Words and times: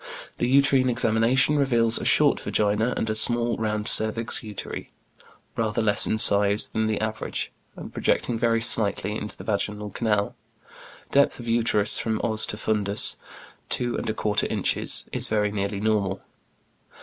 The 0.39 0.47
uterine 0.47 0.89
examination 0.89 1.57
reveals 1.59 1.99
a 1.99 2.05
short 2.05 2.39
vagina, 2.39 2.95
and 2.97 3.07
a 3.07 3.13
small, 3.13 3.55
round 3.57 3.87
cervix 3.87 4.39
uteri, 4.41 4.89
rather 5.55 5.83
less 5.83 6.07
in 6.07 6.17
size 6.17 6.69
than 6.69 6.87
the 6.87 6.99
average, 6.99 7.51
and 7.75 7.93
projecting 7.93 8.35
very 8.35 8.61
slightly 8.61 9.15
into 9.15 9.37
the 9.37 9.43
vaginal 9.43 9.91
canal. 9.91 10.33
Depth 11.11 11.39
of 11.39 11.47
uterus 11.47 11.99
from 11.99 12.19
os 12.23 12.47
to 12.47 12.57
fundus, 12.57 13.17
two 13.69 13.95
and 13.95 14.09
a 14.09 14.13
quarter 14.15 14.47
inches, 14.47 15.05
is 15.11 15.27
very 15.27 15.51
nearly 15.51 15.79
normal. 15.79 16.23